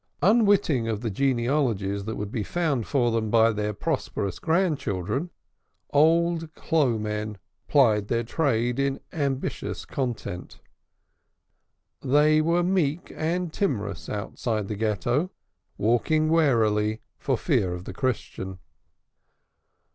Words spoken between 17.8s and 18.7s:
the Christian.